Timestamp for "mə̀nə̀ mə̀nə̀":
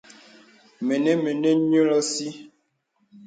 0.85-1.53